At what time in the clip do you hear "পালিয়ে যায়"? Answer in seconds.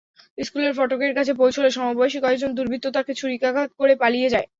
4.01-4.47